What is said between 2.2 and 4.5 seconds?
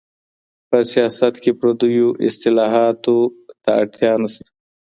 اصطلاحاتو ته اړتيا نشته.